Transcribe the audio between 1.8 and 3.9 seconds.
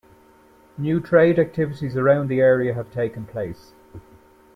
around the area have taken place.